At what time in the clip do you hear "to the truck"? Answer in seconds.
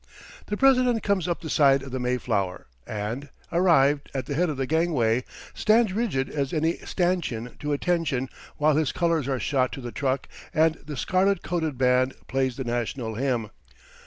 9.73-10.27